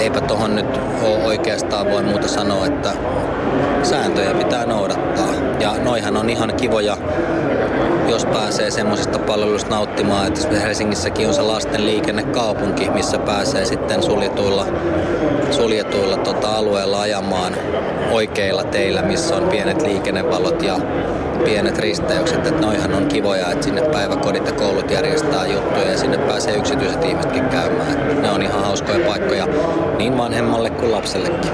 eipä 0.00 0.20
tuohon 0.20 0.56
nyt 0.56 0.80
ole 1.02 1.24
oikeastaan 1.24 1.90
voi 1.90 2.02
muuta 2.02 2.28
sanoa, 2.28 2.66
että 2.66 2.92
sääntöjä 3.82 4.34
pitää 4.34 4.66
noudattaa. 4.66 5.47
Ja 5.60 5.74
noihan 5.84 6.16
on 6.16 6.30
ihan 6.30 6.54
kivoja 6.54 6.96
jos 8.08 8.24
pääsee 8.24 8.70
semmoisesta 8.70 9.18
palvelusta 9.18 9.70
nauttimaan, 9.70 10.26
että 10.26 10.60
Helsingissäkin 10.60 11.28
on 11.28 11.34
se 11.34 11.42
lasten 11.42 11.86
liikennekaupunki, 11.86 12.90
missä 12.90 13.18
pääsee 13.18 13.64
sitten 13.64 14.02
suljetuilla, 14.02 14.66
suljetuilla 15.50 16.16
tota, 16.16 16.48
alueilla 16.48 17.00
ajamaan 17.00 17.54
oikeilla 18.10 18.64
teillä, 18.64 19.02
missä 19.02 19.36
on 19.36 19.48
pienet 19.48 19.82
liikennevalot 19.82 20.62
ja 20.62 20.78
pienet 21.44 21.78
risteykset, 21.78 22.46
että 22.46 22.60
noihan 22.60 22.94
on 22.94 23.06
kivoja, 23.06 23.50
että 23.52 23.64
sinne 23.64 23.82
päiväkodit 23.82 24.46
ja 24.46 24.52
koulut 24.52 24.90
järjestää 24.90 25.46
juttuja 25.46 25.90
ja 25.90 25.98
sinne 25.98 26.18
pääsee 26.18 26.56
yksityiset 26.56 27.04
ihmisetkin 27.04 27.44
käymään. 27.44 28.22
Ne 28.22 28.30
on 28.30 28.42
ihan 28.42 28.64
hauskoja 28.64 29.06
paikkoja 29.06 29.46
niin 29.98 30.18
vanhemmalle 30.18 30.70
kuin 30.70 30.92
lapsellekin. 30.92 31.50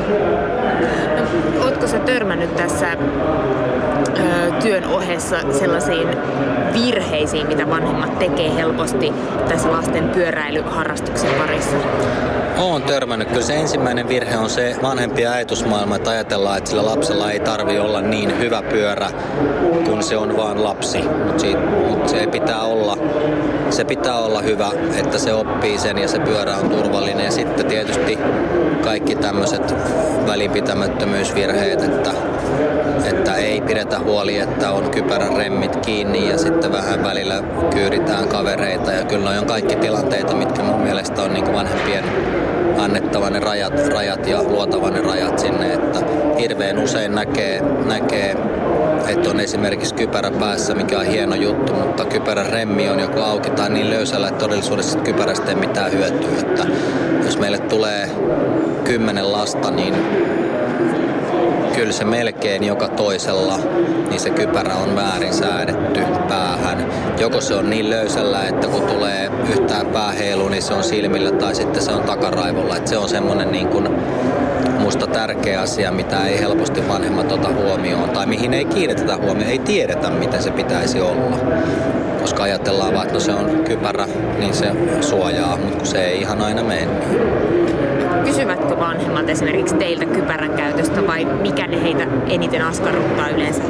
Ootko 1.84 1.98
sä 1.98 2.04
törmännyt 2.04 2.56
tässä 2.56 2.86
ö, 2.92 4.52
työn 4.62 4.84
ohessa 4.84 5.36
sellaisiin 5.58 6.08
virheisiin, 6.72 7.46
mitä 7.46 7.70
vanhemmat 7.70 8.18
tekee 8.18 8.54
helposti 8.54 9.12
tässä 9.48 9.72
lasten 9.72 10.08
pyöräilyharrastuksen 10.08 11.30
parissa? 11.38 11.76
Olen 12.58 12.82
törmännyt. 12.82 13.28
Kyllä 13.28 13.42
se 13.42 13.54
ensimmäinen 13.54 14.08
virhe 14.08 14.36
on 14.36 14.50
se 14.50 14.76
vanhempi 14.82 15.26
ajatusmaailma, 15.26 15.96
että 15.96 16.10
ajatellaan, 16.10 16.58
että 16.58 16.70
sillä 16.70 16.84
lapsella 16.84 17.30
ei 17.30 17.40
tarvi 17.40 17.78
olla 17.78 18.00
niin 18.00 18.38
hyvä 18.38 18.62
pyörä, 18.62 19.10
kun 19.84 20.02
se 20.02 20.16
on 20.16 20.36
vaan 20.36 20.64
lapsi. 20.64 21.02
Mutta 21.02 21.46
mut 21.88 22.08
se 22.08 22.26
pitää 22.26 22.62
olla 22.62 22.98
se 23.70 23.84
pitää 23.84 24.18
olla 24.18 24.40
hyvä, 24.40 24.70
että 24.98 25.18
se 25.18 25.32
oppii 25.32 25.78
sen 25.78 25.98
ja 25.98 26.08
se 26.08 26.18
pyörä 26.18 26.56
on 26.56 26.70
turvallinen. 26.70 27.24
Ja 27.24 27.30
sitten 27.30 27.66
tietysti 27.66 28.18
kaikki 28.84 29.14
tämmöiset 29.14 29.74
välinpitämättömyysvirheet, 30.26 31.73
että, 31.82 32.10
että 33.04 33.34
ei 33.34 33.60
pidetä 33.60 33.98
huoli, 33.98 34.38
että 34.38 34.72
on 34.72 34.90
kypärän 34.90 35.36
remmit 35.36 35.76
kiinni 35.76 36.30
ja 36.30 36.38
sitten 36.38 36.72
vähän 36.72 37.04
välillä 37.04 37.42
kyyritään 37.70 38.28
kavereita. 38.28 38.92
Ja 38.92 39.04
kyllä 39.04 39.30
on 39.30 39.46
kaikki 39.46 39.76
tilanteita, 39.76 40.34
mitkä 40.34 40.62
mun 40.62 40.80
mielestä 40.80 41.22
on 41.22 41.34
niin 41.34 41.52
vanhempien 41.52 42.04
annettava 42.78 43.30
ne 43.30 43.40
rajat, 43.40 43.88
rajat 43.88 44.26
ja 44.26 44.42
luotava 44.42 44.90
ne 44.90 45.00
rajat 45.00 45.38
sinne, 45.38 45.72
että 45.72 46.00
hirveän 46.38 46.78
usein 46.78 47.14
näkee, 47.14 47.60
näkee 47.86 48.36
että 49.08 49.30
on 49.30 49.40
esimerkiksi 49.40 49.94
kypärä 49.94 50.30
päässä, 50.30 50.74
mikä 50.74 50.98
on 50.98 51.06
hieno 51.06 51.34
juttu, 51.34 51.72
mutta 51.72 52.04
kypärän 52.04 52.46
remmi 52.46 52.88
on 52.88 53.00
joko 53.00 53.22
auki 53.22 53.50
tai 53.50 53.70
niin 53.70 53.90
löysällä, 53.90 54.28
että 54.28 54.44
todellisuudessa 54.44 54.98
kypärästä 54.98 55.48
ei 55.48 55.54
mitään 55.54 55.92
hyötyä. 55.92 56.40
Että 56.40 56.66
jos 57.24 57.38
meille 57.38 57.58
tulee 57.58 58.10
kymmenen 58.84 59.32
lasta, 59.32 59.70
niin 59.70 59.94
kyllä 61.76 61.92
se 61.92 62.04
melkein 62.04 62.64
joka 62.64 62.88
toisella, 62.88 63.58
niin 64.08 64.20
se 64.20 64.30
kypärä 64.30 64.74
on 64.74 64.96
väärin 64.96 65.34
säädetty 65.34 66.00
päähän. 66.28 66.86
Joko 67.18 67.40
se 67.40 67.54
on 67.54 67.70
niin 67.70 67.90
löysällä, 67.90 68.44
että 68.48 68.66
kun 68.66 68.82
tulee 68.82 69.30
yhtään 69.52 69.86
pääheilu, 69.86 70.48
niin 70.48 70.62
se 70.62 70.74
on 70.74 70.84
silmillä 70.84 71.30
tai 71.30 71.54
sitten 71.54 71.82
se 71.82 71.92
on 71.92 72.02
takaraivolla. 72.02 72.76
Että 72.76 72.90
se 72.90 72.98
on 72.98 73.08
semmoinen 73.08 73.52
niin 73.52 73.68
kuin 73.68 73.88
musta 74.78 75.06
tärkeä 75.06 75.60
asia, 75.60 75.92
mitä 75.92 76.26
ei 76.26 76.40
helposti 76.40 76.88
vanhemmat 76.88 77.32
ota 77.32 77.48
huomioon 77.48 78.10
tai 78.10 78.26
mihin 78.26 78.54
ei 78.54 78.64
kiinnitetä 78.64 79.16
huomioon, 79.16 79.50
ei 79.50 79.58
tiedetä 79.58 80.10
miten 80.10 80.42
se 80.42 80.50
pitäisi 80.50 81.00
olla. 81.00 81.36
Koska 82.20 82.42
ajatellaan 82.42 82.94
vaan, 82.94 83.02
että 83.02 83.14
no 83.14 83.20
se 83.20 83.32
on 83.32 83.64
kypärä, 83.64 84.06
niin 84.38 84.54
se 84.54 84.66
suojaa, 85.00 85.56
mutta 85.56 85.76
kun 85.76 85.86
se 85.86 86.04
ei 86.04 86.20
ihan 86.20 86.40
aina 86.40 86.62
mene 86.62 86.88
Kysyvätkö 88.24 88.78
vanhemmat 88.78 89.28
esimerkiksi 89.28 89.74
teiltä 89.74 90.06
kypärän 90.06 90.52
käytöstä 90.52 91.06
vai 91.06 91.24
mikä 91.24 91.66
ne 91.66 91.82
heitä 91.82 92.06
eniten 92.28 92.62
askarruttaa 92.62 93.28
yleensä? 93.28 93.62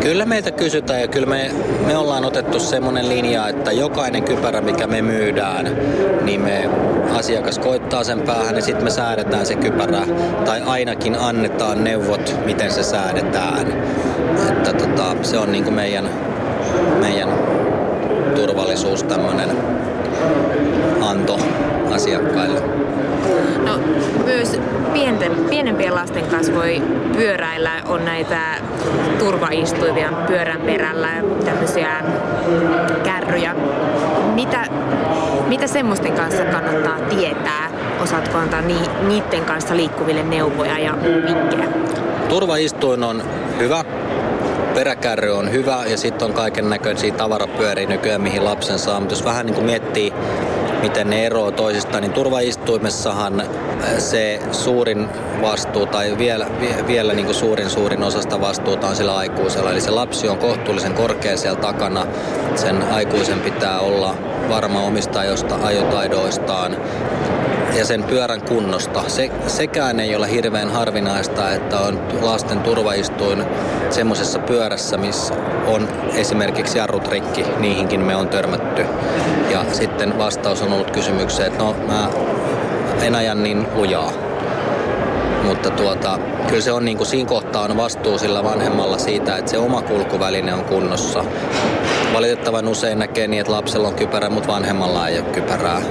Kyllä 0.00 0.24
meitä 0.24 0.50
kysytään 0.50 1.00
ja 1.00 1.08
kyllä 1.08 1.26
me, 1.26 1.50
me 1.86 1.96
ollaan 1.96 2.24
otettu 2.24 2.60
semmoinen 2.60 3.08
linja, 3.08 3.48
että 3.48 3.72
jokainen 3.72 4.22
kypärä, 4.22 4.60
mikä 4.60 4.86
me 4.86 5.02
myydään, 5.02 5.76
niin 6.22 6.40
me 6.40 6.70
asiakas 7.18 7.58
koittaa 7.58 8.04
sen 8.04 8.20
päähän 8.20 8.56
ja 8.56 8.62
sitten 8.62 8.84
me 8.84 8.90
säädetään 8.90 9.46
se 9.46 9.54
kypärä 9.54 10.02
tai 10.44 10.62
ainakin 10.66 11.16
annetaan 11.18 11.84
neuvot, 11.84 12.34
miten 12.44 12.70
se 12.70 12.82
säädetään. 12.82 13.72
Että 14.48 14.72
tota, 14.72 15.16
se 15.22 15.38
on 15.38 15.52
niin 15.52 15.64
kuin 15.64 15.74
meidän, 15.74 16.10
meidän 17.00 17.28
turvallisuus 18.34 19.02
tämmöinen 19.02 19.48
anto 21.00 21.38
asiakkaille. 21.94 22.60
No 23.64 23.78
myös 24.24 24.60
pienten, 24.92 25.32
pienempien 25.50 25.94
lasten 25.94 26.26
kanssa 26.26 26.54
voi 26.54 26.82
pyöräillä, 27.16 27.70
on 27.88 28.04
näitä 28.04 28.40
turvaistuivia 29.18 30.12
pyörän 30.26 30.60
perällä, 30.60 31.08
tämmöisiä 31.44 31.88
kärryjä. 33.04 33.54
Mitä, 34.34 34.66
mitä 35.48 35.66
semmoisten 35.66 36.12
kanssa 36.12 36.44
kannattaa 36.44 36.98
tietää? 37.00 37.70
Osaatko 38.02 38.38
antaa 38.38 38.60
ni, 38.60 38.76
niiden 39.08 39.44
kanssa 39.44 39.76
liikkuville 39.76 40.22
neuvoja 40.22 40.78
ja 40.78 40.94
vinkkejä? 41.26 41.68
Turvaistuin 42.28 43.04
on 43.04 43.22
hyvä, 43.58 43.84
peräkärry 44.78 45.30
on 45.30 45.52
hyvä 45.52 45.84
ja 45.86 45.96
sitten 45.96 46.28
on 46.28 46.34
kaiken 46.34 46.70
näköisiä 46.70 47.12
tavarapyöriä 47.12 47.88
nykyään, 47.88 48.20
mihin 48.20 48.44
lapsen 48.44 48.78
saa. 48.78 49.00
Mutta 49.00 49.14
jos 49.14 49.24
vähän 49.24 49.46
niin 49.46 49.54
kuin 49.54 49.66
miettii 49.66 50.12
miten 50.82 51.10
ne 51.10 51.26
eroavat 51.26 51.56
toisistaan, 51.56 52.02
niin 52.02 52.12
turvaistuimessahan 52.12 53.42
se 53.98 54.40
suurin 54.52 55.08
vastuu 55.42 55.86
tai 55.86 56.18
vielä, 56.18 56.46
vielä 56.86 57.14
niin 57.14 57.24
kuin 57.24 57.34
suurin 57.34 57.70
suurin 57.70 58.02
osasta 58.02 58.40
vastuuta 58.40 58.88
on 58.88 58.96
sillä 58.96 59.16
aikuisella. 59.16 59.70
Eli 59.70 59.80
se 59.80 59.90
lapsi 59.90 60.28
on 60.28 60.38
kohtuullisen 60.38 60.94
korkea 60.94 61.36
siellä 61.36 61.60
takana. 61.60 62.06
Sen 62.54 62.82
aikuisen 62.82 63.40
pitää 63.40 63.80
olla 63.80 64.14
varma 64.48 64.82
omista 64.82 65.20
ajotaidoistaan 65.62 66.76
ja 67.76 67.84
sen 67.84 68.02
pyörän 68.02 68.42
kunnosta. 68.42 69.08
Se, 69.08 69.30
sekään 69.46 70.00
ei 70.00 70.16
ole 70.16 70.30
hirveän 70.30 70.70
harvinaista, 70.70 71.52
että 71.52 71.78
on 71.78 72.00
lasten 72.20 72.60
turvaistuin 72.60 73.44
semmoisessa 73.90 74.38
pyörässä, 74.38 74.96
missä 74.96 75.34
on 75.66 75.88
esimerkiksi 76.14 76.78
jarrut 76.78 77.08
rikki. 77.08 77.44
Niihinkin 77.58 78.00
me 78.00 78.16
on 78.16 78.28
törmätty. 78.28 78.86
Ja 79.50 79.64
sitten 79.72 80.18
vastaus 80.18 80.62
on 80.62 80.72
ollut 80.72 80.90
kysymykseen, 80.90 81.46
että 81.48 81.64
no 81.64 81.76
mä 81.86 82.10
en 83.02 83.14
aja 83.14 83.34
niin 83.34 83.66
lujaa. 83.74 84.12
Mutta 85.44 85.70
tuota, 85.70 86.18
kyllä 86.48 86.62
se 86.62 86.72
on 86.72 86.84
niin 86.84 86.96
kuin 86.96 87.06
siinä 87.06 87.28
kohtaa 87.28 87.62
on 87.62 87.76
vastuu 87.76 88.18
sillä 88.18 88.44
vanhemmalla 88.44 88.98
siitä, 88.98 89.36
että 89.36 89.50
se 89.50 89.58
oma 89.58 89.82
kulkuväline 89.82 90.54
on 90.54 90.64
kunnossa. 90.64 91.24
Valitettavan 92.14 92.68
usein 92.68 92.98
näkee 92.98 93.26
niin, 93.26 93.40
että 93.40 93.52
lapsella 93.52 93.88
on 93.88 93.94
kypärä, 93.94 94.30
mutta 94.30 94.52
vanhemmalla 94.52 95.08
ei 95.08 95.18
ole 95.18 95.26
kypärää. 95.26 95.82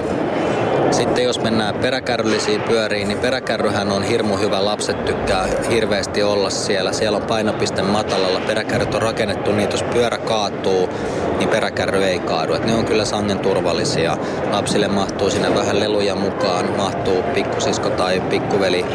Sitten 0.92 1.24
jos 1.24 1.42
mennään 1.42 1.76
peräkärryllisiin 1.76 2.62
pyöriin, 2.62 3.08
niin 3.08 3.20
peräkärryhän 3.20 3.92
on 3.92 4.04
hirmu 4.04 4.38
hyvä. 4.38 4.66
Lapset 4.66 5.06
tykkää 5.06 5.48
hirveästi 5.70 6.24
olla 6.24 6.50
siellä. 6.50 6.92
Siellä 6.92 7.18
on 7.18 7.28
painopiste 7.28 7.82
matalalla. 7.82 8.40
Peräkärryt 8.40 8.96
on 8.96 9.02
rakennettu 9.02 9.52
niin, 9.52 9.70
jos 9.72 9.84
pyörä 9.84 10.18
kaatuu, 10.18 10.90
niin 11.38 11.50
peräkärry 11.50 12.04
ei 12.04 12.20
kaadu. 12.20 12.54
Et 12.54 12.66
ne 12.66 12.76
on 12.76 12.86
kyllä 12.86 13.06
sangen 13.06 13.40
turvallisia. 13.40 14.18
Lapsille 14.52 14.88
mahtuu 14.88 15.30
sinne 15.30 15.56
vähän 15.56 15.80
leluja 15.80 16.16
mukaan, 16.16 16.78
mahtuu 16.78 17.24
pikkusisko 17.34 17.90
tai 17.90 18.20
pikkuveli 18.20 18.86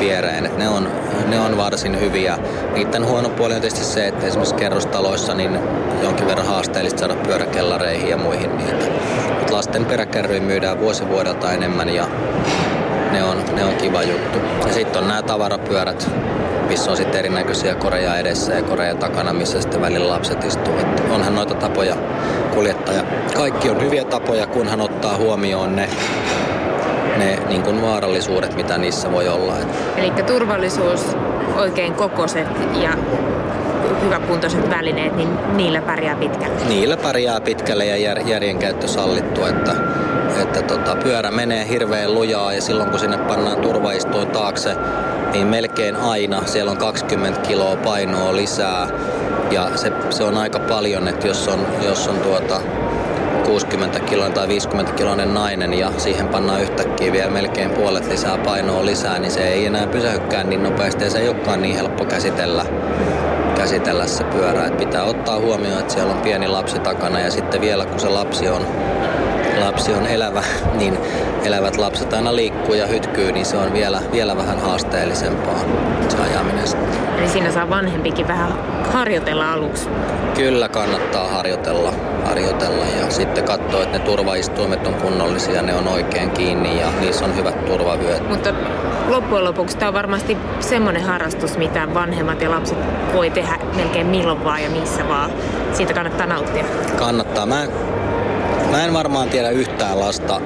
viereen. 0.00 0.46
Et 0.46 0.58
ne, 0.58 0.68
on, 0.68 0.88
ne 1.28 1.40
on 1.40 1.56
varsin 1.56 2.00
hyviä. 2.00 2.38
Niiden 2.74 3.06
huono 3.06 3.28
puoli 3.28 3.54
on 3.54 3.60
tietysti 3.60 3.84
se, 3.84 4.06
että 4.06 4.26
esimerkiksi 4.26 4.54
kerrostaloissa 4.54 5.34
niin 5.34 5.58
jonkin 6.02 6.26
verran 6.26 6.46
haasteellista 6.46 6.98
saada 6.98 7.14
pyöräkellareihin 7.14 8.10
ja 8.10 8.16
muihin 8.16 8.58
niitä. 8.58 8.84
Lasten 9.50 9.84
peräkärryjä 9.84 10.40
myydään 10.40 10.80
vuosi 10.80 11.08
vuodelta 11.08 11.52
enemmän 11.52 11.88
ja 11.88 12.06
ne 13.12 13.24
on, 13.24 13.36
ne 13.54 13.64
on 13.64 13.74
kiva 13.74 14.02
juttu. 14.02 14.38
Ja 14.66 14.72
sitten 14.72 15.02
on 15.02 15.08
nämä 15.08 15.22
tavarapyörät, 15.22 16.10
missä 16.68 16.90
on 16.90 16.96
sitten 16.96 17.18
erinäköisiä 17.18 17.74
koreja 17.74 18.16
edessä 18.16 18.52
ja 18.52 18.62
koreja 18.62 18.94
takana, 18.94 19.32
missä 19.32 19.60
sitten 19.60 19.80
välillä 19.80 20.08
lapset 20.08 20.44
istuvat. 20.44 21.02
Onhan 21.10 21.34
noita 21.34 21.54
tapoja 21.54 21.96
kuljettaja. 22.54 23.02
Kaikki 23.36 23.70
on 23.70 23.80
hyviä 23.80 24.04
tapoja, 24.04 24.46
kunhan 24.46 24.80
ottaa 24.80 25.16
huomioon 25.16 25.76
ne 25.76 25.88
ne 27.16 27.38
niin 27.48 27.62
kuin 27.62 27.82
vaarallisuudet, 27.82 28.56
mitä 28.56 28.78
niissä 28.78 29.12
voi 29.12 29.28
olla. 29.28 29.54
Eli 29.96 30.10
turvallisuus, 30.10 31.16
oikein 31.56 31.94
kokoiset 31.94 32.46
ja 32.82 32.90
hyväkuntoiset 34.04 34.70
välineet, 34.70 35.16
niin 35.16 35.28
niillä 35.56 35.82
pärjää 35.82 36.16
pitkälle? 36.16 36.60
Niillä 36.68 36.96
pärjää 36.96 37.40
pitkälle 37.40 37.86
ja 37.86 37.96
jär, 37.96 38.18
järjen 38.18 38.58
käyttö 38.58 38.88
sallittu, 38.88 39.44
että, 39.44 39.72
että 40.42 40.62
tota, 40.62 40.96
pyörä 40.96 41.30
menee 41.30 41.68
hirveän 41.68 42.14
lujaa 42.14 42.52
ja 42.52 42.62
silloin 42.62 42.90
kun 42.90 42.98
sinne 42.98 43.18
pannaan 43.18 43.60
turvaistuin 43.60 44.28
taakse, 44.28 44.76
niin 45.32 45.46
melkein 45.46 45.96
aina 45.96 46.46
siellä 46.46 46.70
on 46.70 46.76
20 46.76 47.40
kiloa 47.40 47.76
painoa 47.76 48.36
lisää 48.36 48.88
ja 49.50 49.70
se, 49.76 49.92
se 50.10 50.24
on 50.24 50.36
aika 50.36 50.58
paljon, 50.58 51.08
että 51.08 51.26
jos 51.26 51.48
on, 51.48 51.66
jos 51.84 52.08
on 52.08 52.18
tuota, 52.18 52.60
60 53.44 54.00
kiloinen 54.00 54.32
tai 54.32 54.48
50 54.48 54.92
kiloinen 54.92 55.34
nainen 55.34 55.74
ja 55.74 55.92
siihen 55.96 56.28
pannaan 56.28 56.62
yhtäkkiä 56.62 57.12
vielä 57.12 57.30
melkein 57.30 57.70
puolet 57.70 58.08
lisää 58.08 58.38
painoa 58.38 58.86
lisää, 58.86 59.18
niin 59.18 59.30
se 59.30 59.48
ei 59.48 59.66
enää 59.66 59.86
pysähykään 59.86 60.50
niin 60.50 60.62
nopeasti 60.62 61.04
ja 61.04 61.10
se 61.10 61.18
ei 61.18 61.28
olekaan 61.28 61.62
niin 61.62 61.76
helppo 61.76 62.04
käsitellä, 62.04 62.64
käsitellä 63.60 64.06
se 64.06 64.24
pyörä. 64.24 64.66
Et 64.66 64.76
pitää 64.76 65.04
ottaa 65.04 65.38
huomioon, 65.38 65.80
että 65.80 65.92
siellä 65.92 66.12
on 66.12 66.20
pieni 66.20 66.48
lapsi 66.48 66.78
takana 66.78 67.20
ja 67.20 67.30
sitten 67.30 67.60
vielä 67.60 67.86
kun 67.86 68.00
se 68.00 68.08
lapsi 68.08 68.48
on 68.48 68.66
lapsi 69.60 69.92
on 69.92 70.06
elävä, 70.06 70.42
niin 70.80 70.98
elävät 71.44 71.76
lapset 71.76 72.12
aina 72.12 72.36
liikkuu 72.36 72.74
ja 72.74 72.86
hytkyy, 72.86 73.32
niin 73.32 73.46
se 73.46 73.56
on 73.56 73.72
vielä, 73.72 74.00
vielä 74.12 74.36
vähän 74.36 74.58
haasteellisempaa 74.58 75.60
se 76.08 76.16
ajaminen. 76.16 76.64
Eli 77.18 77.28
siinä 77.28 77.52
saa 77.52 77.70
vanhempikin 77.70 78.28
vähän 78.28 78.52
harjoitella 78.92 79.52
aluksi. 79.52 79.88
Kyllä 80.34 80.68
kannattaa 80.68 81.28
harjoitella, 81.28 81.92
harjoitella 82.24 82.84
ja 83.00 83.10
sitten 83.10 83.44
katsoa, 83.44 83.82
että 83.82 83.98
ne 83.98 84.04
turvaistuimet 84.04 84.86
on 84.86 84.94
kunnollisia, 84.94 85.62
ne 85.62 85.74
on 85.74 85.88
oikein 85.88 86.30
kiinni 86.30 86.80
ja 86.80 86.86
niissä 87.00 87.24
on 87.24 87.36
hyvät 87.36 87.64
turvavyöt. 87.64 88.28
Mutta 88.28 88.54
loppujen 89.10 89.44
lopuksi 89.44 89.76
tämä 89.76 89.88
on 89.88 89.94
varmasti 89.94 90.36
semmoinen 90.60 91.02
harrastus, 91.02 91.58
mitä 91.58 91.94
vanhemmat 91.94 92.42
ja 92.42 92.50
lapset 92.50 92.78
voi 93.12 93.30
tehdä 93.30 93.58
melkein 93.76 94.06
milloin 94.06 94.44
vaan 94.44 94.62
ja 94.62 94.70
missä 94.70 95.08
vaan. 95.08 95.30
Siitä 95.72 95.94
kannattaa 95.94 96.26
nauttia. 96.26 96.64
Kannattaa. 96.96 97.46
Mä 97.46 97.66
Mä 98.70 98.84
en 98.84 98.92
varmaan 98.92 99.28
tiedä 99.28 99.50
yhtään 99.50 100.00
lasta, 100.00 100.40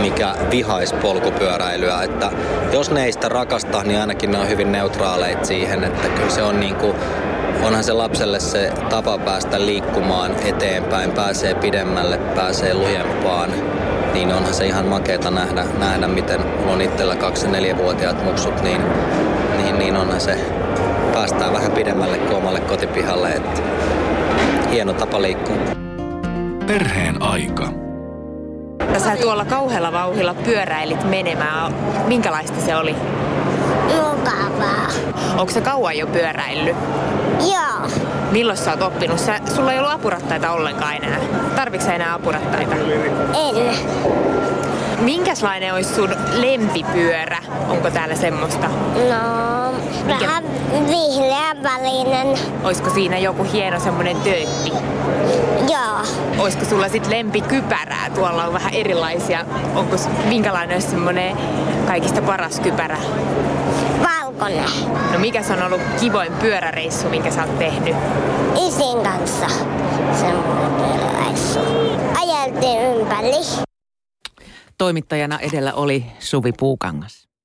mikä 0.00 0.34
vihaisi 0.50 0.94
polkupyöräilyä. 0.94 2.02
Että 2.02 2.30
jos 2.72 2.90
ne 2.90 3.04
ei 3.04 3.12
sitä 3.12 3.28
rakasta, 3.28 3.82
niin 3.82 4.00
ainakin 4.00 4.30
ne 4.30 4.38
on 4.38 4.48
hyvin 4.48 4.72
neutraaleita 4.72 5.44
siihen, 5.44 5.84
että 5.84 6.08
kyllä 6.08 6.30
se 6.30 6.42
on 6.42 6.60
niin 6.60 6.74
kuin, 6.74 6.94
onhan 7.62 7.84
se 7.84 7.92
lapselle 7.92 8.40
se 8.40 8.72
tapa 8.90 9.18
päästä 9.18 9.66
liikkumaan 9.66 10.36
eteenpäin, 10.44 11.12
pääsee 11.12 11.54
pidemmälle, 11.54 12.18
pääsee 12.18 12.74
lujempaan. 12.74 13.50
Niin 14.14 14.32
onhan 14.32 14.54
se 14.54 14.66
ihan 14.66 14.86
makeeta 14.86 15.30
nähdä, 15.30 15.64
nähdä 15.78 16.08
miten 16.08 16.40
mulla 16.58 16.72
on 16.72 16.80
itsellä 16.80 17.14
2-4-vuotiaat 17.14 18.24
muksut, 18.24 18.62
niin, 18.62 18.80
niin, 19.56 19.78
niin 19.78 19.96
onhan 19.96 20.20
se 20.20 20.36
päästään 21.12 21.52
vähän 21.52 21.72
pidemmälle 21.72 22.18
kuin 22.18 22.36
omalle 22.36 22.60
kotipihalle. 22.60 23.28
Että 23.28 23.62
hieno 24.70 24.92
tapa 24.92 25.22
liikkua. 25.22 25.56
Perheen 26.66 27.22
aika. 27.22 27.68
Sä 28.98 29.16
tuolla 29.16 29.44
kauhealla 29.44 29.92
vauhilla 29.92 30.34
pyöräilit 30.34 31.04
menemään. 31.04 31.74
Minkälaista 32.06 32.60
se 32.60 32.76
oli? 32.76 32.96
Mukavaa. 33.94 34.88
Onko 35.38 35.52
se 35.52 35.60
kauan 35.60 35.98
jo 35.98 36.06
pyöräillyt? 36.06 36.76
Joo. 37.40 37.71
Milloin 38.32 38.58
sä 38.58 38.70
oot 38.70 38.82
oppinut? 38.82 39.18
Sä, 39.18 39.40
sulla 39.54 39.72
ei 39.72 39.78
ollut 39.78 39.92
apurattaita 39.92 40.50
ollenkaan 40.50 40.94
enää. 40.94 41.18
Tarvitsetko 41.56 41.94
enää 41.94 42.14
apurattaita? 42.14 42.74
En. 43.34 43.76
Minkälainen 45.00 45.74
olisi 45.74 45.94
sun 45.94 46.10
lempipyörä? 46.32 47.38
Onko 47.68 47.90
täällä 47.90 48.14
semmoista? 48.14 48.68
No, 48.94 49.74
vähän 50.08 50.44
vihreän 50.88 51.62
välinen. 51.62 52.38
Olisiko 52.64 52.90
siinä 52.90 53.18
joku 53.18 53.42
hieno 53.52 53.80
semmoinen 53.80 54.16
töötti? 54.16 54.72
Joo. 55.72 55.98
Olisiko 56.38 56.64
sulla 56.64 56.88
sit 56.88 57.06
lempikypärää? 57.06 58.10
Tuolla 58.14 58.44
on 58.44 58.52
vähän 58.52 58.74
erilaisia. 58.74 59.44
Onko 59.74 59.96
minkälainen 60.28 60.74
olisi 60.74 60.88
semmoinen 60.90 61.36
kaikista 61.86 62.22
paras 62.22 62.60
kypärä? 62.60 62.96
Valkoinen. 64.42 65.12
No 65.12 65.18
mikä 65.18 65.40
on 65.56 65.62
ollut 65.62 65.80
kivoin 66.00 66.32
pyöräreissu, 66.32 67.08
minkä 67.08 67.30
sä 67.30 67.44
oot 67.44 67.58
tehnyt? 67.58 67.96
Isin 68.68 69.02
kanssa. 69.02 69.46
Semmoinen 70.20 71.26
reissu. 71.26 71.60
Ajeltiin 72.20 72.82
ympäri. 72.82 73.32
Toimittajana 74.78 75.38
edellä 75.38 75.72
oli 75.72 76.06
Suvi 76.18 76.52
Puukangas. 76.52 77.21